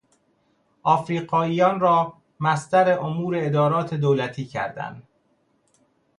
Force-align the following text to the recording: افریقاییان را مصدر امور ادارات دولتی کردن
افریقاییان 0.85 1.79
را 1.79 2.13
مصدر 2.39 2.99
امور 2.99 3.35
ادارات 3.37 3.93
دولتی 3.93 4.45
کردن 4.45 5.03